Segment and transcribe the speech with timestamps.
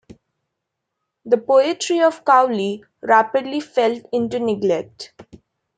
[1.25, 5.13] The poetry of Cowley rapidly fell into neglect.